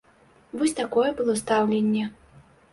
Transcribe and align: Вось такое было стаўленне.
Вось 0.61 0.73
такое 0.79 1.11
было 1.21 1.37
стаўленне. 1.45 2.11